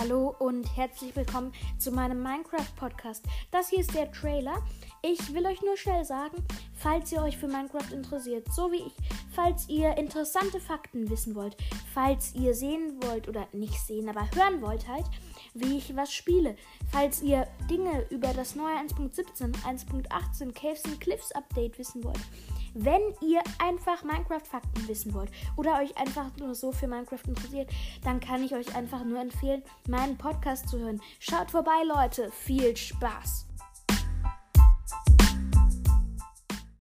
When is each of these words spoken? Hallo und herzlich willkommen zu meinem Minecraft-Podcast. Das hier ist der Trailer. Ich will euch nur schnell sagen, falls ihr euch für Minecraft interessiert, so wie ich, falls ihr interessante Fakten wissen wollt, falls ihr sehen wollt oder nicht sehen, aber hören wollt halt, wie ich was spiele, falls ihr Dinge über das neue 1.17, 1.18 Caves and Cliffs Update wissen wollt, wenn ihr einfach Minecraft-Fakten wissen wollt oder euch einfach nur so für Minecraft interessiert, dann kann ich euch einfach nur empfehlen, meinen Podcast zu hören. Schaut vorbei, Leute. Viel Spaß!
Hallo 0.00 0.34
und 0.38 0.64
herzlich 0.78 1.14
willkommen 1.14 1.52
zu 1.76 1.92
meinem 1.92 2.22
Minecraft-Podcast. 2.22 3.22
Das 3.50 3.68
hier 3.68 3.80
ist 3.80 3.94
der 3.94 4.10
Trailer. 4.10 4.62
Ich 5.02 5.34
will 5.34 5.44
euch 5.44 5.60
nur 5.60 5.76
schnell 5.76 6.06
sagen, 6.06 6.42
falls 6.72 7.12
ihr 7.12 7.20
euch 7.20 7.36
für 7.36 7.48
Minecraft 7.48 7.92
interessiert, 7.92 8.50
so 8.50 8.72
wie 8.72 8.86
ich, 8.86 8.94
falls 9.34 9.68
ihr 9.68 9.98
interessante 9.98 10.58
Fakten 10.58 11.10
wissen 11.10 11.34
wollt, 11.34 11.54
falls 11.92 12.34
ihr 12.34 12.54
sehen 12.54 12.98
wollt 13.02 13.28
oder 13.28 13.46
nicht 13.52 13.78
sehen, 13.78 14.08
aber 14.08 14.26
hören 14.34 14.62
wollt 14.62 14.88
halt, 14.88 15.04
wie 15.52 15.76
ich 15.76 15.94
was 15.94 16.10
spiele, 16.14 16.56
falls 16.90 17.20
ihr 17.20 17.46
Dinge 17.68 18.06
über 18.08 18.28
das 18.28 18.54
neue 18.54 18.76
1.17, 18.76 19.52
1.18 19.64 20.52
Caves 20.54 20.84
and 20.86 20.98
Cliffs 20.98 21.30
Update 21.32 21.78
wissen 21.78 22.02
wollt, 22.04 22.20
wenn 22.74 23.02
ihr 23.20 23.42
einfach 23.58 24.02
Minecraft-Fakten 24.04 24.88
wissen 24.88 25.14
wollt 25.14 25.30
oder 25.56 25.78
euch 25.80 25.96
einfach 25.96 26.30
nur 26.38 26.54
so 26.54 26.72
für 26.72 26.86
Minecraft 26.86 27.26
interessiert, 27.26 27.70
dann 28.04 28.20
kann 28.20 28.44
ich 28.44 28.54
euch 28.54 28.74
einfach 28.74 29.04
nur 29.04 29.20
empfehlen, 29.20 29.62
meinen 29.88 30.16
Podcast 30.16 30.68
zu 30.68 30.78
hören. 30.78 31.00
Schaut 31.18 31.50
vorbei, 31.50 31.82
Leute. 31.86 32.30
Viel 32.30 32.76
Spaß! 32.76 33.49